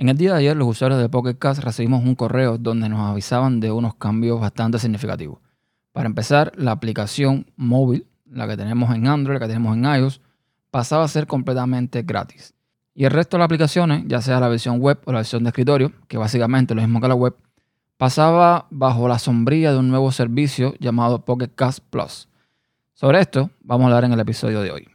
[0.00, 3.00] En el día de ayer, los usuarios de Pocket Cast recibimos un correo donde nos
[3.00, 5.40] avisaban de unos cambios bastante significativos.
[5.92, 10.22] Para empezar, la aplicación móvil, la que tenemos en Android, la que tenemos en iOS,
[10.70, 12.54] pasaba a ser completamente gratis.
[12.94, 15.50] Y el resto de las aplicaciones, ya sea la versión web o la versión de
[15.50, 17.36] escritorio, que básicamente es lo mismo que la web,
[17.98, 22.26] pasaba bajo la sombría de un nuevo servicio llamado Pocket Cast Plus.
[22.94, 24.88] Sobre esto vamos a hablar en el episodio de hoy.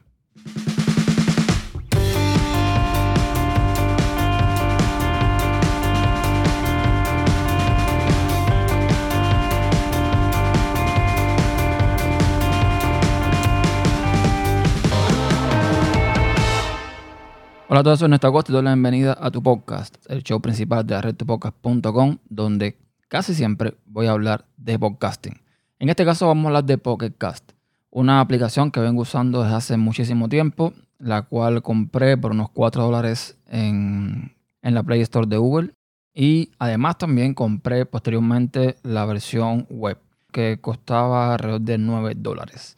[17.76, 20.40] Hola a todos, soy Néstor Acosta y doy la bienvenida a tu podcast, el show
[20.40, 22.78] principal de redtopodcast.com, donde
[23.10, 25.42] casi siempre voy a hablar de podcasting.
[25.80, 27.52] En este caso vamos a hablar de Pocketcast,
[27.90, 32.82] una aplicación que vengo usando desde hace muchísimo tiempo, la cual compré por unos 4
[32.82, 35.74] dólares en, en la Play Store de Google
[36.14, 39.98] y además también compré posteriormente la versión web
[40.32, 42.78] que costaba alrededor de 9 dólares.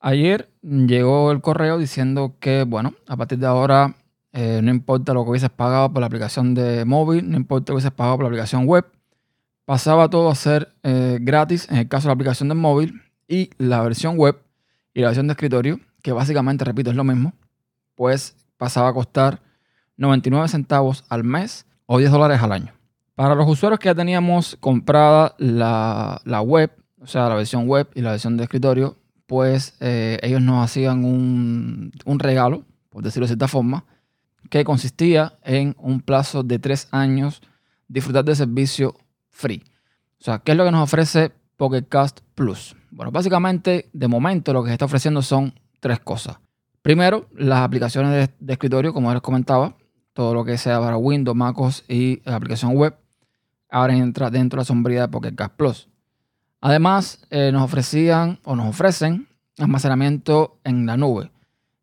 [0.00, 3.94] Ayer llegó el correo diciendo que, bueno, a partir de ahora
[4.36, 7.76] eh, no importa lo que hubieses pagado por la aplicación de móvil, no importa lo
[7.76, 8.84] que hubieses pagado por la aplicación web,
[9.64, 13.50] pasaba todo a ser eh, gratis en el caso de la aplicación de móvil y
[13.58, 14.42] la versión web
[14.92, 17.32] y la versión de escritorio, que básicamente, repito, es lo mismo,
[17.94, 19.40] pues pasaba a costar
[19.98, 22.72] 99 centavos al mes o 10 dólares al año.
[23.14, 28.00] Para los usuarios que ya teníamos comprada la, web, o sea, la versión web y
[28.00, 28.96] la versión de escritorio,
[29.26, 33.84] pues eh, ellos nos hacían un, un regalo, por decirlo de cierta forma,
[34.50, 37.42] que consistía en un plazo de tres años
[37.88, 38.96] disfrutar de servicio
[39.30, 39.62] free.
[40.20, 42.76] O sea, ¿qué es lo que nos ofrece Pocket Cast Plus?
[42.90, 46.38] Bueno, básicamente, de momento lo que se está ofreciendo son tres cosas.
[46.82, 49.76] Primero, las aplicaciones de, escritorio, como les comentaba,
[50.12, 52.94] todo lo que sea para Windows, MacOS y la aplicación web,
[53.70, 55.88] ahora entra dentro de la sombría de Pocket Cast Plus.
[56.60, 59.28] Además, eh, nos ofrecían o nos ofrecen
[59.58, 61.30] almacenamiento en la nube.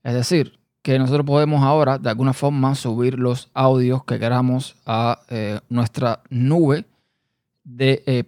[0.04, 5.20] Es decir, que nosotros podemos ahora de alguna forma subir los audios que queramos a
[5.30, 6.86] eh, nuestra nube
[7.64, 8.24] de eh.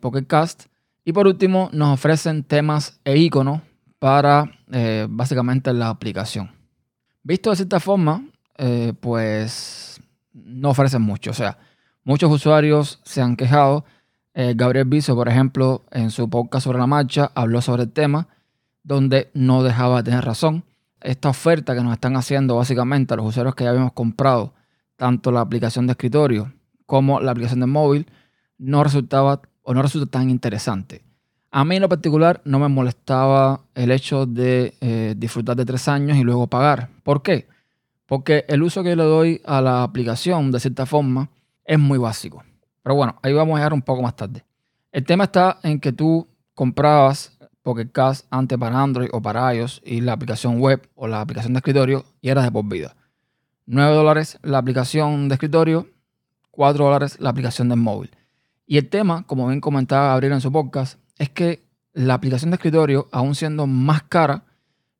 [1.05, 3.61] Y por último, nos ofrecen temas e iconos
[3.99, 6.51] para eh, básicamente la aplicación.
[7.23, 8.23] Visto de cierta forma,
[8.99, 9.99] pues
[10.33, 11.31] no ofrecen mucho.
[11.31, 11.57] O sea,
[12.03, 13.85] muchos usuarios se han quejado.
[14.33, 18.27] Gabriel Biso, por ejemplo, en su podcast sobre la marcha, habló sobre el tema
[18.83, 20.63] donde no dejaba de tener razón
[21.03, 24.53] esta oferta que nos están haciendo básicamente a los usuarios que ya habíamos comprado,
[24.95, 26.53] tanto la aplicación de escritorio
[26.85, 28.07] como la aplicación de móvil,
[28.57, 31.03] no resultaba o no resulta tan interesante.
[31.51, 35.87] A mí en lo particular no me molestaba el hecho de eh, disfrutar de tres
[35.87, 36.89] años y luego pagar.
[37.03, 37.47] ¿Por qué?
[38.07, 41.29] Porque el uso que le doy a la aplicación, de cierta forma,
[41.63, 42.43] es muy básico.
[42.81, 44.43] Pero bueno, ahí vamos a llegar un poco más tarde.
[44.91, 47.32] El tema está en que tú comprabas
[47.63, 51.53] Pocket Cast antes para Android o para iOS y la aplicación web o la aplicación
[51.53, 52.95] de escritorio y era de por vida.
[53.65, 55.87] 9 dólares la aplicación de escritorio,
[56.51, 58.11] 4 dólares la aplicación de móvil.
[58.67, 61.63] Y el tema, como bien comentaba Gabriel en su podcast, es que
[61.93, 64.43] la aplicación de escritorio, aún siendo más cara,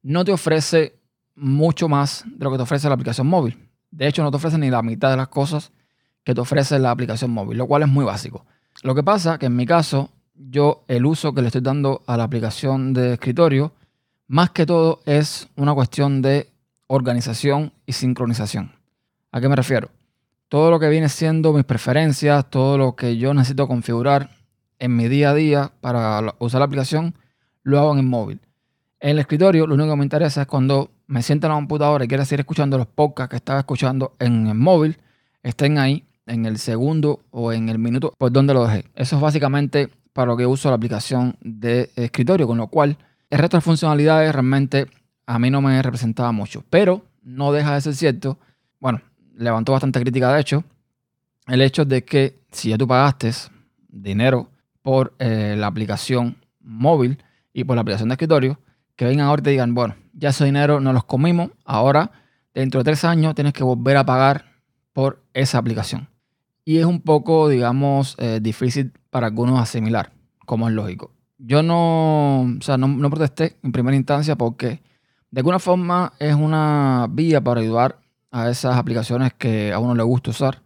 [0.02, 1.00] no te ofrece
[1.36, 3.70] mucho más de lo que te ofrece la aplicación móvil.
[3.92, 5.72] De hecho, no te ofrece ni la mitad de las cosas
[6.24, 8.46] que te ofrece la aplicación móvil, lo cual es muy básico.
[8.84, 10.10] Lo que pasa que en mi caso,
[10.50, 13.74] yo el uso que le estoy dando a la aplicación de escritorio,
[14.28, 16.50] más que todo es una cuestión de
[16.88, 18.72] organización y sincronización.
[19.32, 19.90] ¿A qué me refiero?
[20.50, 24.30] Todo lo que viene siendo mis preferencias, todo lo que yo necesito configurar
[24.80, 27.16] en mi día a día para usar la aplicación,
[27.64, 28.42] lo hago en el móvil.
[29.00, 32.06] En el escritorio, lo único que me interesa es cuando me siento en la computadora
[32.06, 34.98] y quiero seguir escuchando los podcasts que estaba escuchando en el móvil,
[35.42, 38.86] estén ahí en el segundo o en el minuto por donde lo dejé.
[38.96, 42.98] Eso es básicamente para lo que uso la aplicación de escritorio, con lo cual
[43.30, 44.88] el resto de funcionalidades realmente
[45.26, 46.64] a mí no me representaba mucho.
[46.70, 48.38] Pero no deja de ser cierto,
[48.80, 49.02] bueno,
[49.36, 50.64] levantó bastante crítica de hecho,
[51.48, 53.32] el hecho de que si ya tú pagaste
[53.90, 54.50] dinero
[54.82, 57.18] por eh, la aplicación móvil
[57.52, 58.60] y por la aplicación de escritorio,
[58.96, 62.12] que vengan ahora y te digan, bueno, ya ese dinero no los comimos, ahora
[62.54, 64.46] dentro de tres años tienes que volver a pagar
[64.94, 66.08] por esa aplicación.
[66.66, 70.12] Y es un poco, digamos, eh, difícil para algunos asimilar,
[70.44, 71.12] como es lógico.
[71.38, 74.82] Yo no, o sea, no, protesté en primera instancia porque
[75.30, 78.00] de alguna forma es una vía para ayudar
[78.32, 80.64] a esas aplicaciones que a uno le gusta usar.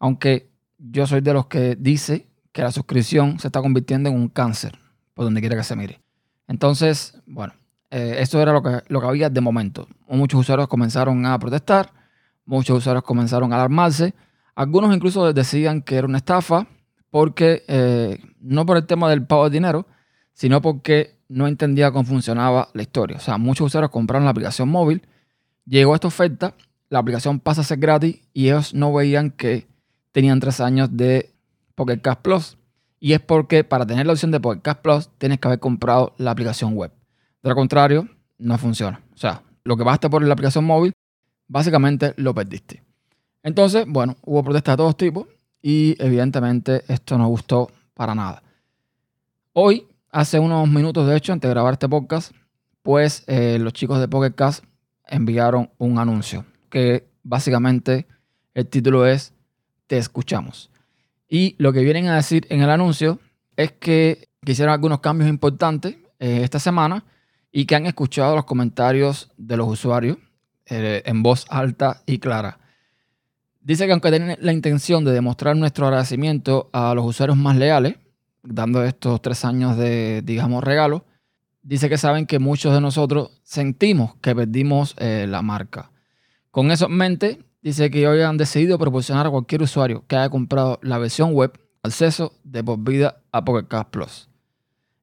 [0.00, 4.30] Aunque yo soy de los que dice que la suscripción se está convirtiendo en un
[4.30, 4.76] cáncer,
[5.14, 6.00] por donde quiera que se mire.
[6.48, 7.54] Entonces, bueno,
[7.92, 9.86] eh, esto era lo que, lo que había de momento.
[10.08, 11.92] Muchos usuarios comenzaron a protestar,
[12.46, 14.12] muchos usuarios comenzaron a alarmarse,
[14.56, 16.66] Algunos incluso decían que era una estafa
[17.16, 19.86] porque eh, no por el tema del pago de dinero,
[20.34, 23.16] sino porque no entendía cómo funcionaba la historia.
[23.16, 25.00] O sea, muchos usuarios compraron la aplicación móvil,
[25.64, 26.52] llegó esta oferta,
[26.90, 29.66] la aplicación pasa a ser gratis y ellos no veían que
[30.12, 31.32] tenían tres años de
[31.74, 32.58] Pocket Cash Plus.
[33.00, 36.12] Y es porque para tener la opción de Pocket Cash Plus tienes que haber comprado
[36.18, 36.92] la aplicación web.
[37.42, 39.00] De lo contrario, no funciona.
[39.14, 40.92] O sea, lo que basta por la aplicación móvil,
[41.48, 42.82] básicamente lo perdiste.
[43.42, 45.26] Entonces, bueno, hubo protestas de todos tipos
[45.68, 48.40] y evidentemente esto no gustó para nada.
[49.52, 52.30] Hoy, hace unos minutos de hecho, antes de grabar este podcast,
[52.82, 54.62] pues eh, los chicos de Pocket Cast
[55.08, 58.06] enviaron un anuncio que básicamente
[58.54, 59.32] el título es
[59.88, 60.70] Te escuchamos.
[61.28, 63.18] Y lo que vienen a decir en el anuncio
[63.56, 67.02] es que hicieron algunos cambios importantes eh, esta semana
[67.50, 70.16] y que han escuchado los comentarios de los usuarios
[70.66, 72.60] eh, en voz alta y clara.
[73.66, 77.96] Dice que aunque tienen la intención de demostrar nuestro agradecimiento a los usuarios más leales,
[78.44, 81.04] dando estos tres años de, digamos, regalo,
[81.62, 85.90] dice que saben que muchos de nosotros sentimos que perdimos eh, la marca.
[86.52, 90.30] Con eso en mente, dice que hoy han decidido proporcionar a cualquier usuario que haya
[90.30, 94.28] comprado la versión web acceso de por vida a Pocket Plus.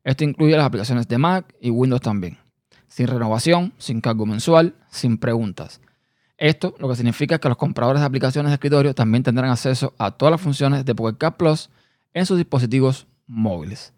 [0.06, 2.38] Esto incluye las aplicaciones de Mac y Windows también.
[2.88, 5.82] Sin renovación, sin cargo mensual, sin preguntas.
[6.38, 10.12] Esto lo que significa que los compradores de aplicaciones de escritorio también tendrán acceso a
[10.12, 11.70] todas las funciones de Pocket Cast Plus
[12.14, 13.94] en sus dispositivos móviles.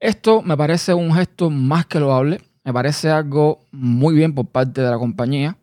[0.00, 4.80] Esto me parece un gesto más que loable, me parece algo muy bien por parte
[4.82, 5.56] de la compañía,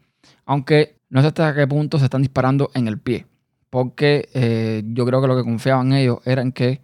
[0.46, 3.26] aunque no sé hasta qué punto se están disparando en el pie,
[3.70, 6.82] porque eh, yo creo que lo que confiaban ellos era en que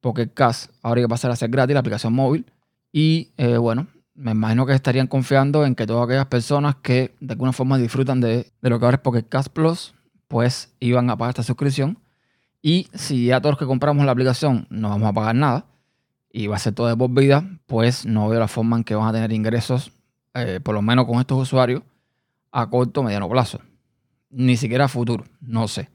[0.00, 2.46] Pocket Cast ahora iba a pasar a ser gratis la aplicación móvil
[2.92, 7.32] y eh, bueno, me imagino que estarían confiando en que todas aquellas personas que de
[7.32, 9.94] alguna forma disfrutan de, lo que ahora es Pocket Cast Plus,
[10.26, 11.98] pues iban a pagar esta suscripción.
[12.62, 15.66] Y si a todos los que compramos la aplicación no vamos a pagar nada
[16.32, 18.94] y va a ser todo de por vida, pues no veo la forma en que
[18.94, 19.92] van a tener ingresos,
[20.34, 21.82] eh, por lo menos con estos usuarios,
[22.50, 23.60] a corto o mediano plazo.
[24.30, 25.90] Ni siquiera a futuro, no sé.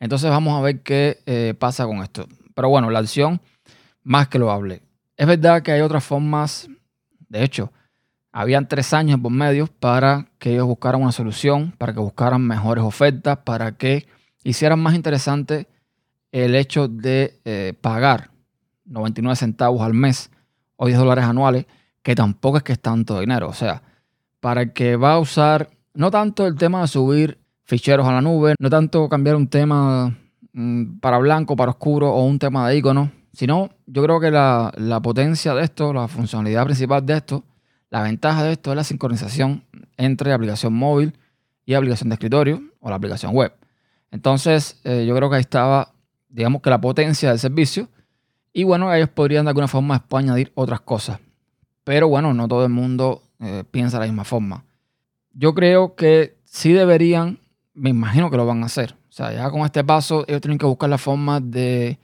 [0.00, 2.26] Entonces vamos a ver qué eh, pasa con esto.
[2.54, 3.40] Pero bueno, la acción,
[4.02, 4.82] más que lo hable.
[5.16, 6.68] Es verdad que hay otras formas
[7.28, 7.72] de hecho,
[8.32, 12.84] habían tres años por medio para que ellos buscaran una solución, para que buscaran mejores
[12.84, 14.06] ofertas, para que
[14.44, 15.66] hicieran más interesante
[16.32, 18.30] el hecho de eh, pagar
[18.84, 20.30] 99 centavos al mes
[20.76, 21.66] o 10 dólares anuales,
[22.02, 23.48] que tampoco es que es tanto dinero.
[23.48, 23.82] O sea,
[24.40, 28.54] para que va a usar no tanto el tema de subir ficheros a la nube,
[28.58, 30.16] no tanto cambiar un tema
[30.52, 34.72] mm, para blanco, para oscuro o un tema de icono, sino yo creo que la,
[35.02, 37.44] potencia de esto, la funcionalidad principal de esto,
[37.90, 39.62] la ventaja de esto es la sincronización
[39.98, 41.18] entre aplicación móvil
[41.66, 43.52] y aplicación de escritorio o la aplicación web.
[44.10, 45.92] Entonces, eh, yo creo que ahí estaba,
[46.30, 47.90] digamos que la potencia del servicio.
[48.54, 51.20] Y bueno, ellos podrían de alguna forma después añadir otras cosas.
[51.84, 54.64] Pero bueno, no todo el mundo eh, piensa de la misma forma.
[55.34, 57.38] Yo creo que sí deberían,
[57.74, 58.94] me imagino que lo van a hacer.
[59.10, 61.98] O sea, ya con este paso, ellos tienen que buscar la forma de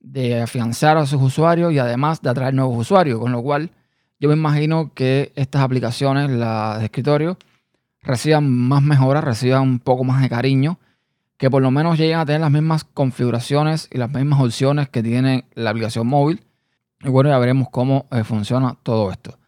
[0.00, 3.70] de afianzar a sus usuarios y además de atraer nuevos usuarios, con lo cual
[4.18, 7.38] yo me imagino que estas aplicaciones, las de escritorio,
[8.02, 10.78] reciban más mejoras, reciban un poco más de cariño,
[11.36, 15.02] que por lo menos lleguen a tener las mismas configuraciones y las mismas opciones que
[15.02, 16.42] tiene la aplicación móvil.
[17.02, 19.38] Y bueno, ya veremos cómo eh, funciona todo esto.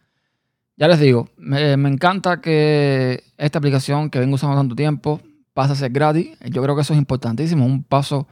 [0.75, 5.21] Ya les digo, me, me, encanta que esta aplicación que vengo usando tanto tiempo
[5.53, 6.35] pase a ser gratis.
[6.49, 8.27] Yo creo que eso es importantísimo, un paso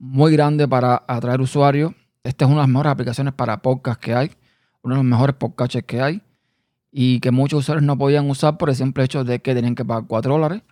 [0.00, 1.92] muy grande para atraer usuarios.
[2.24, 4.30] Esta es una de las mejores aplicaciones para podcast que hay,
[4.82, 6.22] uno de los mejores podcasts que hay
[6.90, 9.84] y que muchos usuarios no podían usar por el simple hecho de que tenían que
[9.84, 10.62] pagar 4 dólares.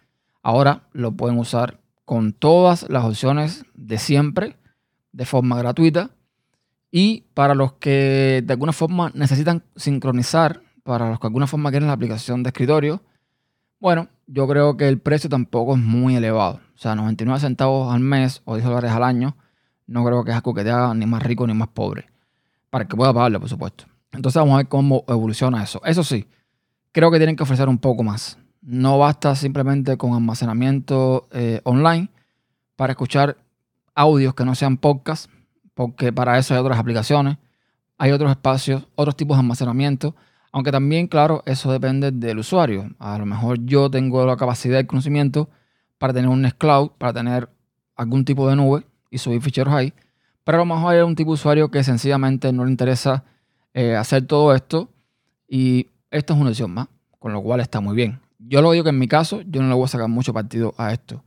[0.42, 4.56] Ahora lo pueden usar con todas las opciones de siempre,
[5.12, 6.10] de forma gratuita.
[6.90, 11.70] Y para los que de alguna forma necesitan sincronizar, para los que de alguna forma
[11.70, 13.02] quieren la aplicación de escritorio,
[13.78, 16.60] bueno, yo creo que el precio tampoco es muy elevado.
[16.74, 19.36] O sea, 99 centavos al mes o 10 dólares al año,
[19.86, 22.06] no creo que es algo que te haga ni más rico ni más pobre.
[22.70, 23.86] Para que pueda pagarle, por supuesto.
[24.12, 25.80] Entonces vamos a ver cómo evoluciona eso.
[25.84, 26.28] Eso sí,
[26.92, 28.38] creo que tienen que ofrecer un poco más.
[28.60, 32.10] No basta simplemente con almacenamiento eh, online
[32.76, 33.38] para escuchar
[33.94, 35.30] audios que no sean podcast,
[35.74, 37.38] porque para eso hay otras aplicaciones,
[37.96, 40.14] hay otros espacios, otros tipos de almacenamiento
[40.52, 42.90] aunque también, claro, eso depende del usuario.
[42.98, 45.48] A lo mejor yo tengo la capacidad y conocimiento
[45.98, 47.48] para tener un Nextcloud, para tener
[47.96, 49.92] algún tipo de nube y subir ficheros ahí.
[50.44, 53.24] Pero a lo mejor hay un tipo de usuario que sencillamente no le interesa
[53.74, 54.88] eh, hacer todo esto
[55.46, 56.88] y esto es una opción más,
[57.18, 58.20] con lo cual está muy bien.
[58.38, 60.74] Yo lo digo que en mi caso yo no le voy a sacar mucho partido
[60.78, 61.22] a esto.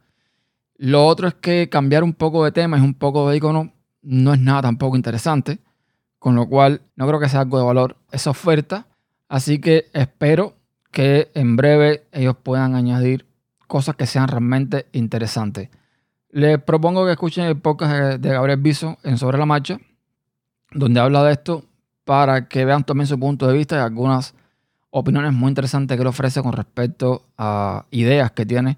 [0.78, 4.34] Lo otro es que cambiar un poco de tema y un poco de icono no
[4.34, 5.60] es nada tampoco interesante,
[6.18, 8.88] con lo cual no creo que sea algo de valor esa oferta.
[9.32, 10.58] Así que espero
[10.92, 13.26] que en breve ellos puedan añadir
[13.66, 15.70] cosas que sean realmente interesantes.
[16.32, 19.80] Les propongo que escuchen el podcast de Gabriel Biso en Sobre la Marcha,
[20.72, 21.64] donde habla de esto
[22.04, 24.36] para que vean también su punto de vista y algunas
[24.90, 28.72] opiniones muy interesantes que él ofrece con respecto a ideas que tiene,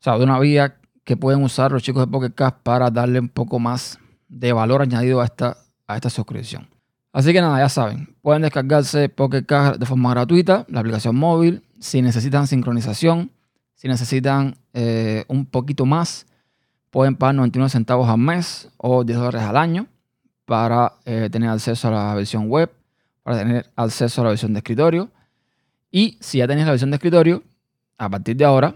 [0.00, 3.20] o sea, de una vía que pueden usar los chicos de Pocket Cast para darle
[3.20, 5.56] un poco más de valor añadido a esta,
[5.86, 6.73] a esta suscripción.
[7.14, 11.62] Así que nada, ya saben, pueden descargarse Pocket Cast de forma gratuita, la aplicación móvil,
[11.78, 13.30] si necesitan sincronización,
[13.76, 16.26] si necesitan eh, un poquito más,
[16.90, 19.86] pueden pagar 99 centavos al mes o 10 dólares al año
[20.44, 22.72] para eh, tener acceso a la versión web,
[23.22, 25.08] para tener acceso a la versión de escritorio.
[25.92, 27.44] Y si ya tenés la versión de escritorio,
[27.96, 28.74] a partir de ahora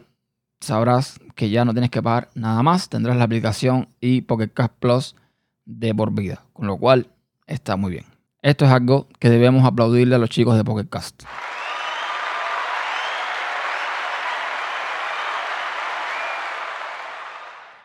[0.60, 2.88] sabrás que ya no tienes que pagar nada más.
[2.88, 5.16] Tendrás la aplicación y Pocket Cast Plus
[5.64, 7.08] de por vida, con lo cual
[7.48, 8.17] está muy bien.
[8.40, 11.24] Esto es algo que debemos aplaudirle a los chicos de Pocket Cast.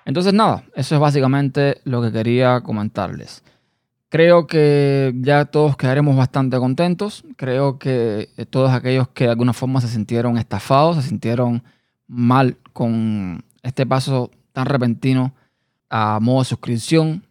[0.06, 3.44] Entonces nada, eso es básicamente lo que quería comentarles.
[4.10, 7.24] Creo que ya todos quedaremos bastante contentos.
[7.36, 11.64] Creo que todos aquellos que de alguna forma se sintieron estafados, se sintieron
[12.08, 15.34] mal con este paso tan repentino
[15.90, 17.26] a modo de suscripción,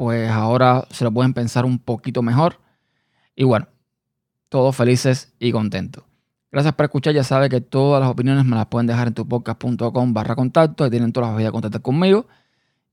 [0.00, 2.58] pues ahora se lo pueden pensar un poquito mejor.
[3.36, 3.68] Y bueno,
[4.48, 6.04] todos felices y contentos.
[6.50, 7.12] Gracias por escuchar.
[7.12, 10.84] Ya sabes que todas las opiniones me las pueden dejar en tu podcast.com barra contacto.
[10.84, 12.26] Ahí tienen todas las vías de contactar conmigo.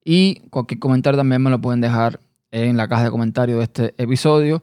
[0.04, 2.20] Y cualquier comentario también me lo pueden dejar
[2.52, 4.62] en la caja de comentarios de este episodio.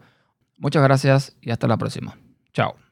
[0.59, 2.19] Muchas gracias y hasta la próxima.
[2.53, 2.84] Chao.